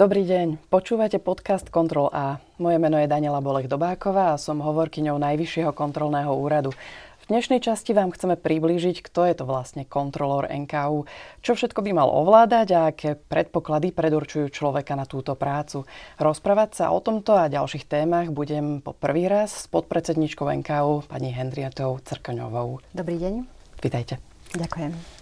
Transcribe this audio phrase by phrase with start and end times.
[0.00, 2.40] Dobrý deň, počúvate podcast Kontrol A.
[2.56, 6.72] Moje meno je Daniela Bolek Dobáková a som hovorkyňou Najvyššieho kontrolného úradu.
[7.20, 11.04] V dnešnej časti vám chceme priblížiť, kto je to vlastne kontrolór NKU,
[11.44, 15.84] čo všetko by mal ovládať a aké predpoklady predurčujú človeka na túto prácu.
[16.16, 21.28] Rozprávať sa o tomto a ďalších témach budem po prvý raz s podpredsedničkou NKU pani
[21.28, 22.80] Hendriatou Crkňovou.
[22.96, 23.44] Dobrý deň.
[23.84, 24.16] Vítajte.
[24.56, 25.19] Ďakujem.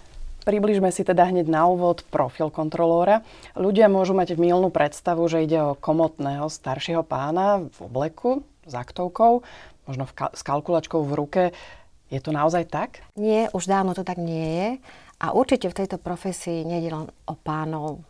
[0.48, 3.20] Približme si teda hneď na úvod profil kontrolóra.
[3.52, 8.73] Ľudia môžu mať v milnú predstavu, že ide o komotného staršieho pána v obleku s
[8.73, 9.45] aktovkou,
[9.84, 11.42] možno ka- s kalkulačkou v ruke.
[12.09, 13.05] Je to naozaj tak?
[13.12, 14.69] Nie, už dávno to tak nie je.
[15.20, 18.01] A určite v tejto profesii nejde len o pánov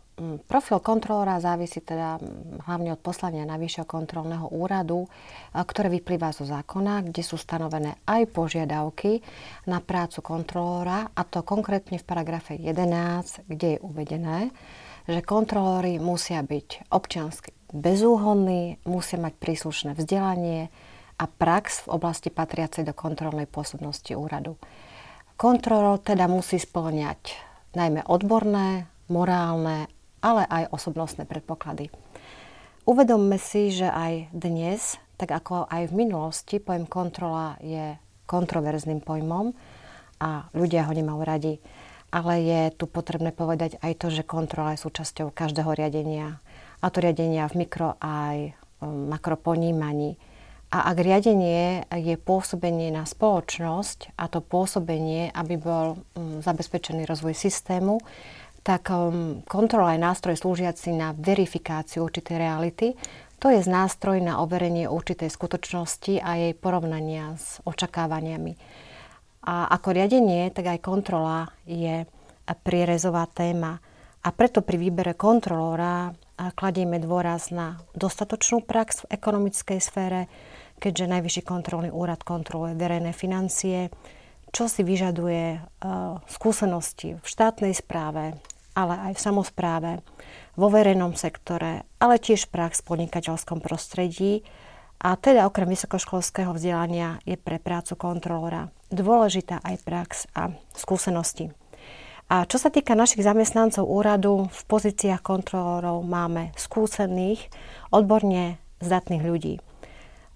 [0.44, 5.06] profil kontrolóra závisí teda mm, hlavne od poslania Najvyššieho kontrolného úradu,
[5.54, 9.22] ktoré vyplýva zo zákona, kde sú stanovené aj požiadavky
[9.70, 14.38] na prácu kontrolóra, a to konkrétne v paragrafe 11, kde je uvedené,
[15.08, 20.72] že kontrolóri musia byť občiansky bezúhonní, musia mať príslušné vzdelanie
[21.18, 24.56] a prax v oblasti patriacej do kontrolnej pôsobnosti úradu.
[25.38, 27.36] Kontrolór teda musí splňať
[27.76, 29.88] najmä odborné, morálne
[30.22, 31.90] ale aj osobnostné predpoklady.
[32.88, 39.52] Uvedomme si, že aj dnes, tak ako aj v minulosti, pojem kontrola je kontroverzným pojmom
[40.20, 41.54] a ľudia ho nemajú radi.
[42.08, 46.40] Ale je tu potrebné povedať aj to, že kontrola je súčasťou každého riadenia.
[46.80, 50.16] A to riadenia v mikro aj um, makroponímaní.
[50.72, 57.36] A ak riadenie je pôsobenie na spoločnosť a to pôsobenie, aby bol um, zabezpečený rozvoj
[57.36, 58.00] systému,
[58.68, 62.92] tak um, kontrola je nástroj slúžiaci na verifikáciu určitej reality.
[63.40, 68.52] To je nástroj na overenie určitej skutočnosti a jej porovnania s očakávaniami.
[69.48, 72.04] A ako riadenie, tak aj kontrola je
[72.44, 73.80] prierezová téma.
[74.20, 80.28] A preto pri výbere kontrolóra kladieme dôraz na dostatočnú prax v ekonomickej sfére,
[80.76, 83.88] keďže Najvyšší kontrolný úrad kontroluje verejné financie,
[84.52, 85.56] čo si vyžaduje
[86.28, 88.36] skúsenosti v štátnej správe,
[88.78, 89.90] ale aj v samozpráve,
[90.54, 94.46] vo verejnom sektore, ale tiež prax v podnikateľskom prostredí.
[95.02, 101.50] A teda okrem vysokoškolského vzdelania je pre prácu kontrolóra dôležitá aj prax a skúsenosti.
[102.28, 107.48] A čo sa týka našich zamestnancov úradu, v pozíciách kontrolórov máme skúsených,
[107.88, 109.54] odborne zdatných ľudí.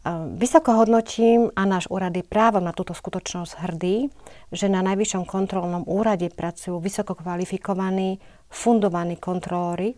[0.03, 4.11] Ehm, vysoko hodnotím a náš úrad je právom na túto skutočnosť hrdý,
[4.51, 8.19] že na Najvyššom kontrolnom úrade pracujú vysoko kvalifikovaní,
[8.51, 9.95] fundovaní kontrolóri,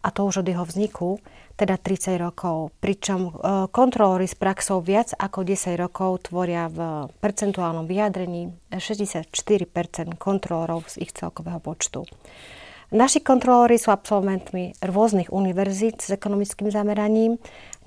[0.00, 1.20] a to už od jeho vzniku,
[1.60, 2.72] teda 30 rokov.
[2.80, 3.30] Pričom e,
[3.68, 9.28] kontrolóri s praxou viac ako 10 rokov tvoria v percentuálnom vyjadrení 64
[10.16, 12.08] kontrolórov z ich celkového počtu.
[12.90, 17.38] Naši kontrolóri sú absolventmi rôznych univerzít s ekonomickým zameraním,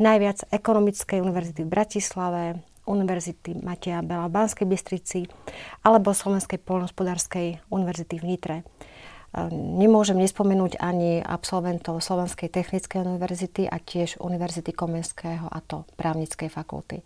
[0.02, 2.44] najviac Ekonomickej univerzity v Bratislave,
[2.84, 5.24] Univerzity Mateja Bela v Banskej Bystrici
[5.88, 8.58] alebo Slovenskej poľnohospodárskej univerzity v Nitre.
[9.54, 17.02] Nemôžem nespomenúť ani absolventov Slovenskej technickej univerzity a tiež Univerzity Komenského a to právnickej fakulty.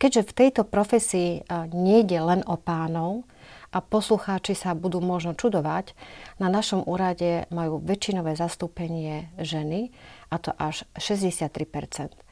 [0.00, 1.44] Keďže v tejto profesii
[1.74, 3.28] nejde len o pánov,
[3.68, 5.92] a poslucháči sa budú možno čudovať,
[6.40, 9.92] na našom úrade majú väčšinové zastúpenie ženy,
[10.28, 12.28] a to až 63%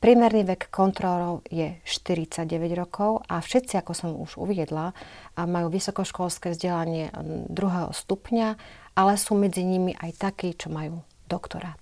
[0.00, 4.96] Priemerný vek kontrolorov je 49 rokov a všetci, ako som už uviedla,
[5.36, 7.12] majú vysokoškolské vzdelanie
[7.52, 8.56] druhého stupňa,
[8.96, 11.76] ale sú medzi nimi aj takí, čo majú doktorát.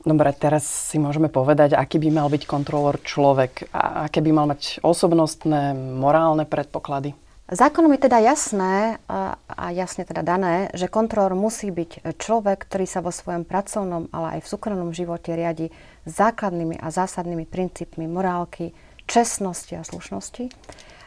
[0.00, 4.48] Dobre, teraz si môžeme povedať, aký by mal byť kontrolór človek a aké by mal
[4.48, 7.12] mať osobnostné, morálne predpoklady.
[7.52, 8.96] Zákonom je teda jasné
[9.44, 14.40] a jasne teda dané, že kontrolór musí byť človek, ktorý sa vo svojom pracovnom, ale
[14.40, 15.68] aj v súkromnom živote riadi
[16.08, 18.72] základnými a zásadnými princípmi morálky,
[19.04, 20.48] čestnosti a slušnosti.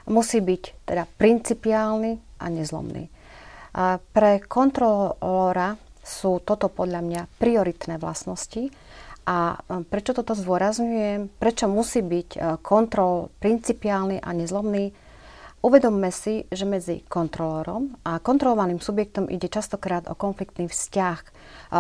[0.06, 3.10] Musí byť teda principiálny a nezlomný.
[3.74, 8.70] A pre kontrolóra sú toto podľa mňa prioritné vlastnosti.
[9.26, 9.58] A
[9.90, 11.42] prečo toto zdôrazňujem?
[11.42, 14.94] Prečo musí byť kontrol principiálny a nezlomný?
[15.66, 21.20] Uvedomme si, že medzi kontrolórom a kontrolovaným subjektom ide častokrát o konfliktný vzťah.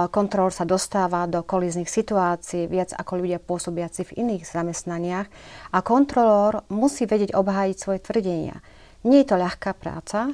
[0.09, 5.29] Kontrolór sa dostáva do kolíznych situácií viac ako ľudia pôsobiaci v iných zamestnaniach
[5.69, 8.57] a kontrolór musí vedieť obhájiť svoje tvrdenia.
[9.05, 10.33] Nie je to ľahká práca,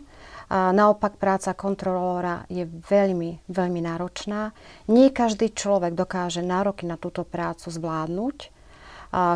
[0.51, 4.55] a naopak práca kontrolóra je veľmi, veľmi náročná.
[4.87, 8.60] Nie každý človek dokáže nároky na túto prácu zvládnuť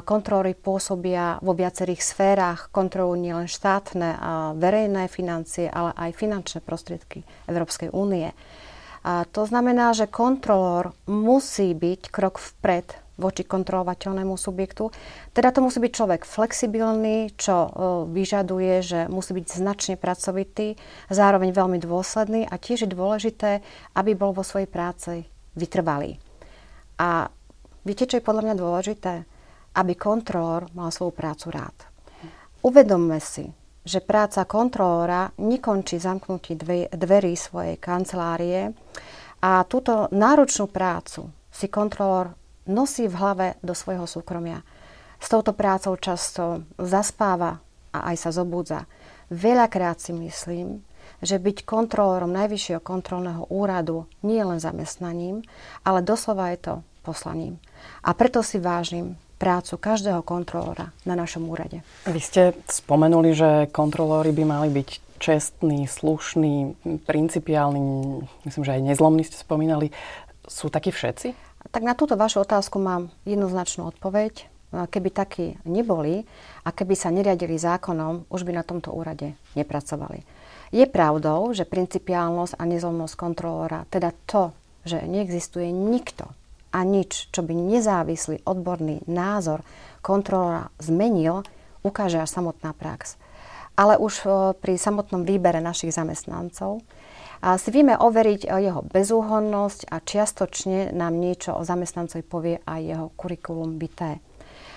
[0.08, 7.28] Kontroly pôsobia vo viacerých sférach, kontrolujú nielen štátne a verejné financie, ale aj finančné prostriedky
[7.52, 8.32] Európskej únie.
[9.06, 14.92] A to znamená, že kontrolór musí byť krok vpred voči kontrolovateľnému subjektu.
[15.32, 17.70] Teda to musí byť človek flexibilný, čo e,
[18.12, 20.76] vyžaduje, že musí byť značne pracovitý,
[21.08, 23.64] zároveň veľmi dôsledný a tiež je dôležité,
[23.96, 26.20] aby bol vo svojej práci vytrvalý.
[27.00, 27.32] A
[27.88, 29.14] viete, čo je podľa mňa dôležité?
[29.76, 31.76] Aby kontrolór mal svoju prácu rád.
[32.64, 33.52] Uvedomme si,
[33.86, 36.58] že práca kontrolóra nekončí zamknutí
[36.90, 38.74] dverí svojej kancelárie
[39.44, 42.34] a túto náročnú prácu si kontrolór
[42.66, 44.66] nosí v hlave do svojho súkromia.
[45.22, 47.62] S touto prácou často zaspáva
[47.94, 48.90] a aj sa zobúdza.
[49.30, 50.82] Veľakrát si myslím,
[51.22, 55.46] že byť kontrolórom Najvyššieho kontrolného úradu nie je len zamestnaním,
[55.86, 56.74] ale doslova je to
[57.06, 57.62] poslaním.
[58.02, 59.14] A preto si vážim
[59.46, 61.86] prácu každého kontrolóra na našom úrade.
[62.10, 66.74] Vy ste spomenuli, že kontrolóri by mali byť čestní, slušní,
[67.06, 69.94] principiálni, myslím, že aj nezlomní ste spomínali.
[70.50, 71.38] Sú takí všetci?
[71.70, 74.50] Tak na túto vašu otázku mám jednoznačnú odpoveď.
[74.74, 76.26] Keby takí neboli
[76.66, 80.26] a keby sa neriadili zákonom, už by na tomto úrade nepracovali.
[80.74, 84.52] Je pravdou, že principiálnosť a nezlomnosť kontrolóra, teda to,
[84.84, 86.34] že neexistuje nikto
[86.76, 89.64] a nič, čo by nezávislý odborný názor
[90.04, 91.48] kontrolóra zmenil,
[91.88, 93.16] ukáže až samotná prax.
[93.80, 94.28] Ale už
[94.60, 96.84] pri samotnom výbere našich zamestnancov
[97.44, 102.82] a si vieme overiť eh, jeho bezúhonnosť a čiastočne nám niečo o zamestnancovi povie aj
[102.82, 104.20] jeho kurikulum vitae.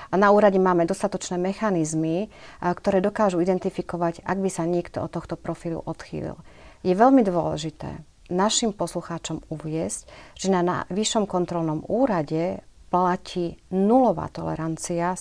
[0.09, 2.29] A na úrade máme dostatočné mechanizmy, eh,
[2.61, 6.39] ktoré dokážu identifikovať, ak by sa niekto od tohto profilu odchýlil.
[6.87, 15.21] Je veľmi dôležité našim poslucháčom uviesť, že na vyššom kontrolnom úrade platí nulová tolerancia eh,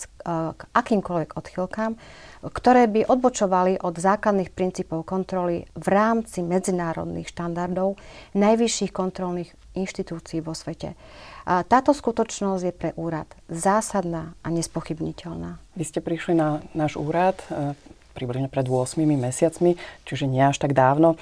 [0.56, 2.00] k akýmkoľvek odchylkám,
[2.48, 8.00] ktoré by odbočovali od základných princípov kontroly v rámci medzinárodných štandardov
[8.38, 10.98] najvyšších kontrolných inštitúcií vo svete.
[11.46, 15.62] Táto skutočnosť je pre úrad zásadná a nespochybniteľná.
[15.78, 17.78] Vy ste prišli na náš úrad e,
[18.18, 21.16] približne pred 8 mesiacmi, čiže nie až tak dávno.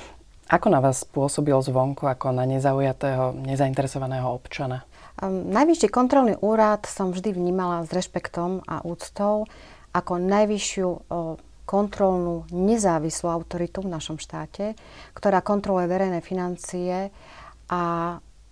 [0.46, 4.86] Ako na vás pôsobil zvonku ako na nezaujatého, nezainteresovaného občana?
[5.18, 9.50] Um, najvyšší kontrolný úrad som vždy vnímala s rešpektom a úctou
[9.96, 10.90] ako najvyššiu
[11.66, 14.78] kontrolnú nezávislú autoritu v našom štáte,
[15.18, 17.10] ktorá kontroluje verejné financie
[17.72, 17.82] a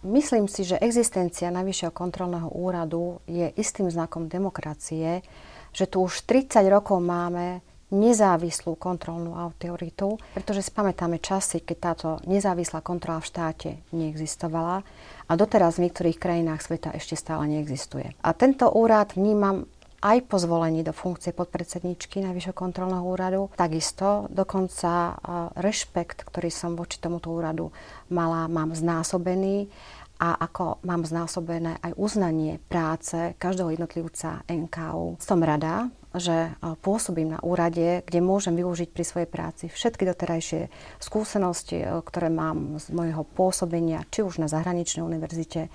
[0.02, 5.22] myslím si, že existencia Najvyššieho kontrolného úradu je istým znakom demokracie,
[5.70, 7.62] že tu už 30 rokov máme
[7.94, 14.82] nezávislú kontrolnú autoritu, pretože si pamätáme časy, keď táto nezávislá kontrola v štáte neexistovala
[15.30, 18.18] a doteraz v niektorých krajinách sveta ešte stále neexistuje.
[18.26, 19.70] A tento úrad vnímam
[20.04, 23.48] aj po zvolení do funkcie podpredsedničky Najvyššieho kontrolného úradu.
[23.56, 25.16] Takisto dokonca
[25.56, 27.72] rešpekt, ktorý som voči tomuto úradu
[28.12, 29.72] mala, mám znásobený
[30.20, 35.24] a ako mám znásobené aj uznanie práce každého jednotlivca NKU.
[35.24, 36.54] Som rada, že
[36.86, 40.70] pôsobím na úrade, kde môžem využiť pri svojej práci všetky doterajšie
[41.02, 45.74] skúsenosti, ktoré mám z môjho pôsobenia, či už na zahraničnej univerzite,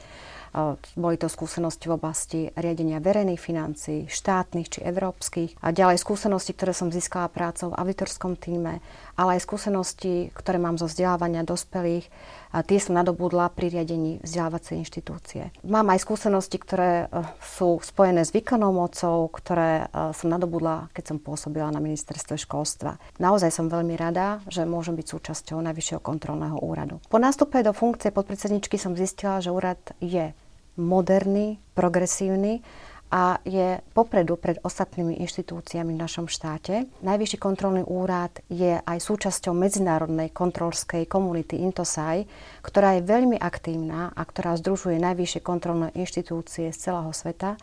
[0.97, 5.61] boli to skúsenosti v oblasti riadenia verejných financií, štátnych či európskych.
[5.61, 8.81] A ďalej skúsenosti, ktoré som získala prácou v auditorskom týme,
[9.19, 12.07] ale aj skúsenosti, ktoré mám zo vzdelávania dospelých.
[12.49, 15.51] Tie som nadobudla pri riadení vzdelávacej inštitúcie.
[15.67, 21.05] Mám aj skúsenosti, ktoré e, sú spojené s výkonnou mocou, ktoré e, som nadobudla, keď
[21.13, 22.97] som pôsobila na ministerstve školstva.
[23.21, 27.05] Naozaj som veľmi rada, že môžem byť súčasťou Najvyššieho kontrolného úradu.
[27.13, 30.33] Po nástupe do funkcie podpredsedničky som zistila, že úrad je
[30.81, 32.65] moderný, progresívny
[33.09, 36.85] a je popredu pred ostatnými inštitúciami v našom štáte.
[37.01, 42.29] Najvyšší kontrolný úrad je aj súčasťou medzinárodnej kontrolskej komunity Intosai,
[42.61, 47.57] ktorá je veľmi aktívna a ktorá združuje najvyššie kontrolné inštitúcie z celého sveta,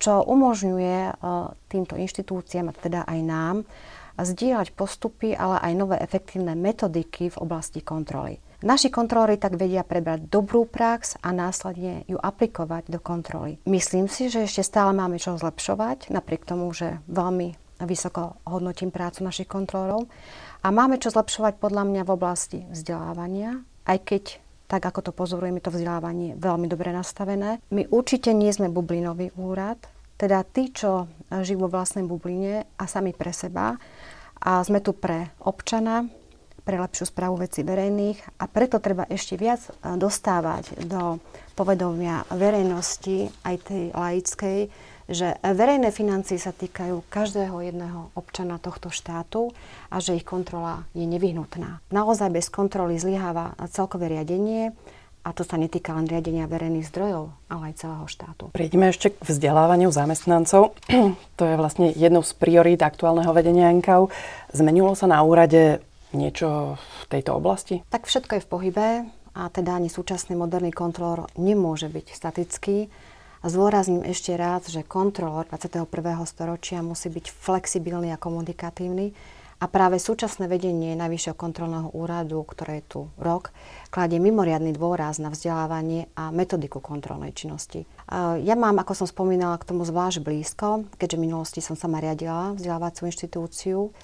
[0.00, 1.12] čo umožňuje e,
[1.68, 3.56] týmto inštitúciám, a teda aj nám,
[4.16, 8.40] zdieľať postupy, ale aj nové efektívne metodiky v oblasti kontroly.
[8.64, 13.60] Naši kontrolóri tak vedia prebrať dobrú prax a následne ju aplikovať do kontroly.
[13.68, 17.52] Myslím si, že ešte stále máme čo zlepšovať, napriek tomu, že veľmi
[17.84, 20.08] vysoko hodnotím prácu našich kontrolórov.
[20.64, 24.24] A máme čo zlepšovať podľa mňa v oblasti vzdelávania, aj keď
[24.66, 27.62] tak ako to pozorujeme, to vzdelávanie je veľmi dobre nastavené.
[27.70, 29.78] My určite nie sme bublinový úrad,
[30.18, 33.78] teda tí, čo žijú vo vlastnej bubline a sami pre seba.
[34.42, 36.08] A sme tu pre občana,
[36.66, 41.22] pre lepšiu správu veci verejných a preto treba ešte viac e, dostávať do
[41.54, 44.58] povedomia verejnosti, aj tej laickej,
[45.06, 49.54] že verejné financie sa týkajú každého jedného občana tohto štátu
[49.86, 51.78] a že ich kontrola je nevyhnutná.
[51.94, 54.74] Naozaj bez kontroly zlyháva celkové riadenie
[55.26, 58.54] A to sa netýka len riadenia verejných zdrojov, ale aj celého štátu.
[58.54, 60.78] Prídeme ešte k vzdelávaniu zamestnancov.
[61.38, 64.06] to je vlastne jednou z priorít aktuálneho vedenia NKU.
[64.54, 65.82] Zmenilo sa na úrade
[66.14, 67.82] niečo v tejto oblasti?
[67.90, 68.86] Tak všetko je v pohybe
[69.34, 72.86] a teda ani súčasný moderný kontrolór nemôže byť statický.
[73.46, 75.86] Zdôrazním ešte raz, že kontrolór 21.
[76.26, 79.14] storočia musí byť flexibilný a komunikatívny
[79.56, 83.56] a práve súčasné vedenie Najvyššieho kontrolného úradu, ktoré je tu rok,
[83.88, 87.88] kladie mimoriadný dôraz na vzdelávanie a metodiku kontrolnej činnosti.
[88.44, 92.52] Ja mám, ako som spomínala, k tomu zvlášť blízko, keďže v minulosti som sama riadila
[92.52, 93.96] vzdelávaciu inštitúciu.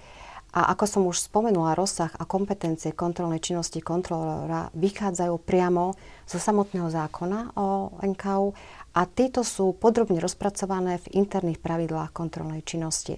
[0.53, 5.97] A ako som už spomenula, rozsah a kompetencie kontrolnej činnosti kontrolóra vychádzajú priamo
[6.29, 8.53] zo samotného zákona o NKU
[8.93, 13.17] a títo sú podrobne rozpracované v interných pravidlách kontrolnej činnosti.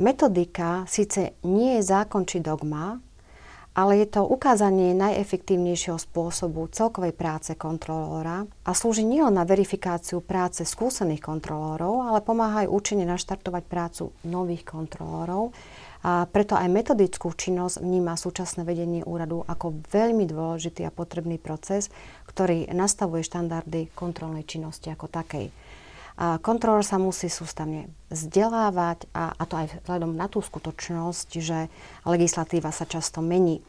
[0.00, 2.96] Metodika síce nie je zákon či dogma,
[3.78, 10.66] ale je to ukázanie najefektívnejšieho spôsobu celkovej práce kontrolóra a slúži nielen na verifikáciu práce
[10.66, 15.54] skúsených kontrolórov, ale pomáha aj účinne naštartovať prácu nových kontrolórov.
[16.06, 21.90] A preto aj metodickú činnosť vníma súčasné vedenie úradu ako veľmi dôležitý a potrebný proces,
[22.30, 25.50] ktorý nastavuje štandardy kontrolnej činnosti ako takej.
[26.18, 31.70] A kontrolor sa musí sústavne vzdelávať a, a to aj vzhľadom na tú skutočnosť, že
[32.02, 33.62] legislatíva sa často mení.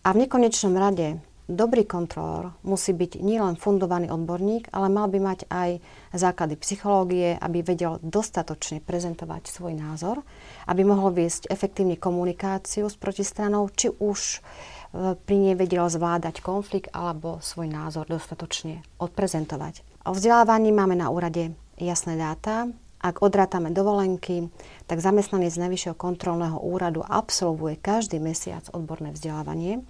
[0.00, 1.20] A v nekonečnom rade
[1.50, 5.70] dobrý kontrolor musí byť nielen fundovaný odborník, ale mal by mať aj
[6.14, 10.22] základy psychológie, aby vedel dostatočne prezentovať svoj názor,
[10.70, 16.94] aby mohol viesť efektívne komunikáciu s protistranou, či už e, pri nej vedel zvládať konflikt
[16.94, 19.82] alebo svoj názor dostatočne odprezentovať.
[20.06, 22.70] O vzdelávaní máme na úrade jasné dáta.
[23.02, 24.46] Ak odrátame dovolenky,
[24.86, 29.82] tak zamestnanec Najvyššieho kontrolného úradu absolvuje každý mesiac odborné vzdelávanie.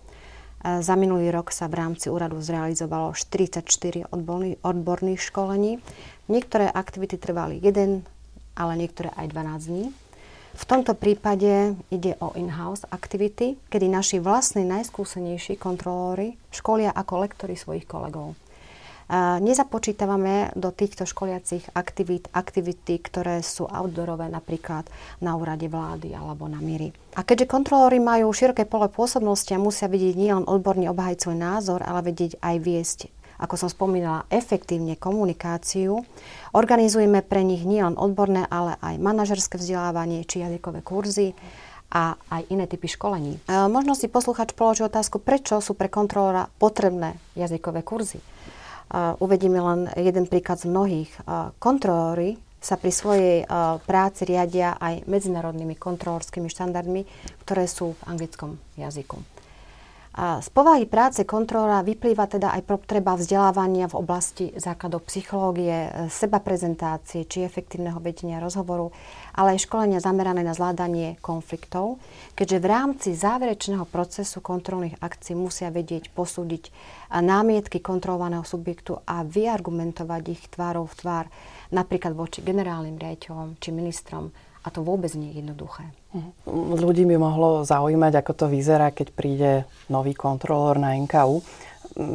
[0.63, 3.67] Za minulý rok sa v rámci úradu zrealizovalo 44
[4.15, 5.83] odborný, odborných školení.
[6.31, 8.07] Niektoré aktivity trvali 1,
[8.55, 9.87] ale niektoré aj 12 dní.
[10.53, 17.57] V tomto prípade ide o in-house aktivity, kedy naši vlastní najskúsenejší kontrolóri školia ako lektory
[17.59, 18.37] svojich kolegov.
[19.13, 24.89] Nezapočítavame do týchto školiacich aktivít aktivity, ktoré sú outdoorové napríklad
[25.21, 26.97] na úrade vlády alebo na míry.
[27.13, 31.85] A keďže kontrolóri majú široké pole pôsobnosti a musia vidieť nielen odborne obhajiť svoj názor,
[31.85, 33.01] ale vedieť aj viesť
[33.43, 36.07] ako som spomínala, efektívne komunikáciu.
[36.55, 41.35] Organizujeme pre nich nielen odborné, ale aj manažerské vzdelávanie či jazykové kurzy
[41.91, 43.37] a aj iné typy školení.
[43.37, 48.23] E, možno si posluchač položí otázku, prečo sú pre kontrolóra potrebné jazykové kurzy.
[49.21, 51.11] Uvedíme len jeden príklad z mnohých.
[51.63, 53.37] Kontrolóri sa pri svojej
[53.87, 57.03] práci riadia aj medzinárodnými kontrolórskými štandardmi,
[57.43, 59.19] ktoré sú v anglickom jazyku.
[60.13, 66.37] A z povahy práce kontrolóra vyplýva teda aj potreba vzdelávania v oblasti základov psychológie, seba
[66.37, 68.93] prezentácie či efektívneho vedenia rozhovoru,
[69.33, 71.97] ale aj školenia zamerané na zvládanie konfliktov,
[72.37, 76.69] keďže v rámci záverečného procesu kontrolných akcií musia vedieť posúdiť
[77.09, 81.27] námietky kontrolovaného subjektu a vyargumentovať ich tvárov v tvár,
[81.73, 84.29] napríklad voči generálnym riaditeľom či ministrom
[84.63, 85.91] a to vôbec nie je jednoduché.
[86.15, 86.31] Mhm.
[86.79, 89.51] Ľudí by mohlo zaujímať, ako to vyzerá, keď príde
[89.91, 91.43] nový kontrolór na NKU.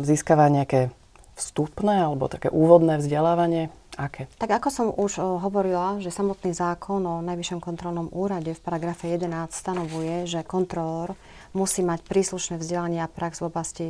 [0.04, 0.90] Získava nejaké
[1.38, 3.70] vstupné alebo také úvodné vzdelávanie?
[3.98, 4.30] Aké?
[4.38, 9.50] Tak ako som už hovorila, že samotný zákon o Najvyššom kontrolnom úrade v paragrafe 11
[9.50, 11.18] stanovuje, že kontrolór
[11.58, 13.86] musí mať príslušné vzdelanie a prax v oblasti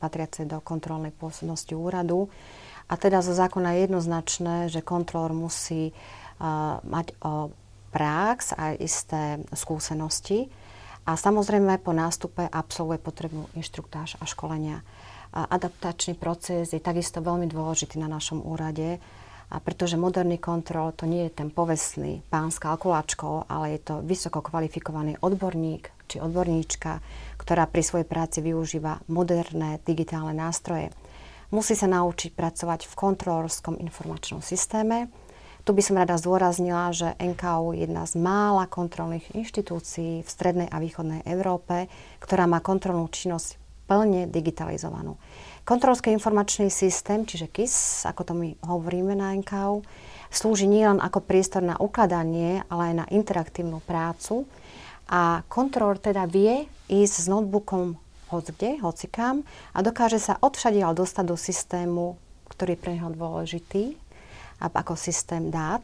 [0.00, 2.32] patriacej do kontrolnej pôsobnosti úradu.
[2.88, 7.52] A teda zo zákona je jednoznačné, že kontrolór musí uh, mať uh,
[7.90, 10.48] prax a isté skúsenosti
[11.04, 14.86] a samozrejme po nástupe absolvuje potrebnú inštruktáž a školenia.
[15.30, 18.98] A adaptačný proces je takisto veľmi dôležitý na našom úrade,
[19.50, 23.94] a pretože moderný kontrol to nie je ten povestný pán s kalkulačkou, ale je to
[24.06, 27.02] vysoko kvalifikovaný odborník či odborníčka,
[27.38, 30.94] ktorá pri svojej práci využíva moderné digitálne nástroje.
[31.50, 35.10] Musí sa naučiť pracovať v kontrolorskom informačnom systéme,
[35.70, 40.66] tu by som rada zdôraznila, že NKU je jedna z mála kontrolných inštitúcií v strednej
[40.66, 41.86] a východnej Európe,
[42.18, 43.54] ktorá má kontrolnú činnosť
[43.86, 45.14] plne digitalizovanú.
[45.62, 49.86] Kontrolský informačný systém, čiže KIS, ako to my hovoríme na NKU,
[50.34, 54.50] slúži nielen ako priestor na ukladanie, ale aj na interaktívnu prácu.
[55.06, 57.94] A kontrolor teda vie ísť s notebookom
[58.34, 62.18] hoď kde, hocikam a dokáže sa odvšadiaľ dostať do systému,
[62.50, 64.09] ktorý je pre neho dôležitý
[64.60, 65.80] ako systém dát.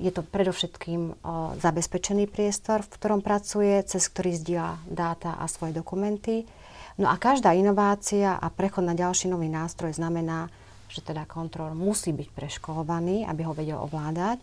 [0.00, 1.20] Je to predovšetkým
[1.60, 6.48] zabezpečený priestor, v ktorom pracuje, cez ktorý zdieľa dáta a svoje dokumenty.
[6.94, 10.46] No a každá inovácia a prechod na ďalší nový nástroj znamená,
[10.86, 14.38] že teda kontrol musí byť preškolovaný, aby ho vedel ovládať.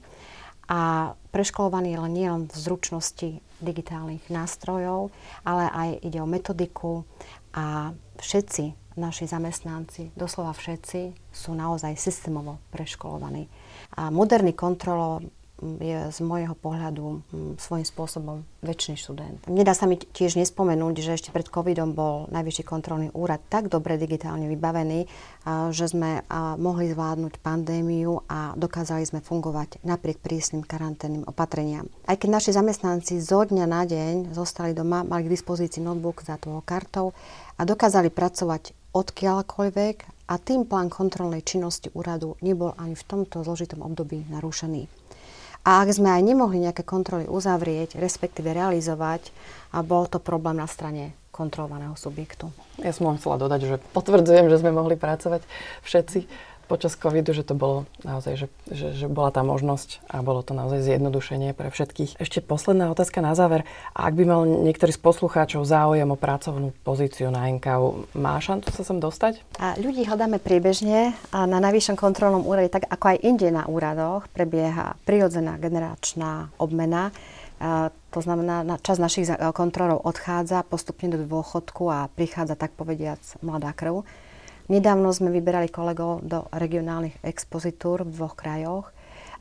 [0.71, 5.11] A preškolovaný nie len v zručnosti digitálnych nástrojov,
[5.43, 7.03] ale aj ide o metodiku
[7.51, 13.47] a všetci naši zamestnanci, doslova všetci, sú naozaj systémovo preškolovaní.
[13.95, 15.23] A moderný kontrolor
[15.61, 17.21] je z môjho pohľadu
[17.61, 19.45] svojím spôsobom väčší študent.
[19.45, 23.97] Nedá sa mi tiež nespomenúť, že ešte pred covidom bol Najvyšší kontrolný úrad tak dobre
[24.01, 25.05] digitálne vybavený,
[25.73, 26.25] že sme
[26.57, 31.89] mohli zvládnuť pandémiu a dokázali sme fungovať napriek prísnym karanténnym opatreniam.
[32.05, 36.37] Aj keď naši zamestnanci zo dňa na deň zostali doma, mali k dispozícii notebook za
[36.37, 37.13] toho kartou
[37.57, 43.83] a dokázali pracovať odkiaľkoľvek a tým plán kontrolnej činnosti úradu nebol ani v tomto zložitom
[43.83, 45.00] období narušený.
[45.61, 49.29] A ak sme aj nemohli nejaké kontroly uzavrieť, respektíve realizovať,
[49.71, 52.51] a bol to problém na strane kontrolovaného subjektu.
[52.81, 55.45] Ja som vám chcela dodať, že potvrdzujem, že sme mohli pracovať
[55.87, 56.19] všetci
[56.71, 60.55] počas covidu, že to bolo naozaj, že, že, že bola tá možnosť a bolo to
[60.55, 62.15] naozaj zjednodušenie pre všetkých.
[62.15, 63.67] Ešte posledná otázka na záver.
[63.91, 68.87] Ak by mal niektorý z poslucháčov záujem o pracovnú pozíciu na NKU, má šancu sa
[68.87, 69.43] sem dostať?
[69.59, 74.31] A ľudí hľadáme priebežne a na najvyššom kontrolnom úrade, tak ako aj inde na úradoch,
[74.31, 77.11] prebieha prirodzená generačná obmena.
[77.61, 83.21] A to znamená, na čas našich kontrolov odchádza postupne do dôchodku a prichádza tak povediac
[83.45, 84.01] mladá krv.
[84.71, 88.87] Nedávno sme vyberali kolegov do regionálnych expozitúr v dvoch krajoch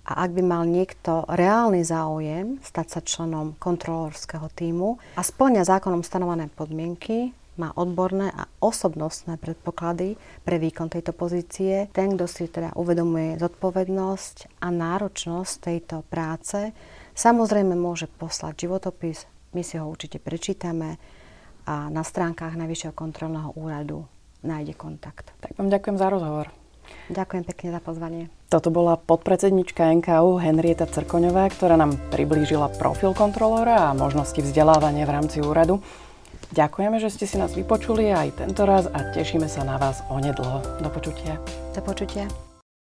[0.03, 6.03] a ak by mal niekto reálny záujem stať sa členom kontrolorského týmu a splňa zákonom
[6.03, 7.31] stanovené podmienky,
[7.63, 11.87] má odborné a osobnostné predpoklady pre výkon tejto pozície.
[11.95, 16.75] Ten, kto si teda uvedomuje zodpovednosť a náročnosť tejto práce,
[17.15, 20.99] samozrejme môže poslať životopis, my si ho určite prečítame
[21.71, 24.11] a na stránkach Najvyššieho kontrolného úradu
[24.43, 25.33] nájde kontakt.
[25.41, 26.47] Tak vám ďakujem za rozhovor.
[27.11, 28.23] Ďakujem pekne za pozvanie.
[28.51, 35.15] Toto bola podpredsednička NKU Henrieta Crkoňová, ktorá nám priblížila profil kontrolóra a možnosti vzdelávania v
[35.15, 35.79] rámci úradu.
[36.51, 40.83] Ďakujeme, že ste si nás vypočuli aj tento raz a tešíme sa na vás onedlho.
[40.83, 41.39] Do počutia.
[41.71, 42.50] Do počutia.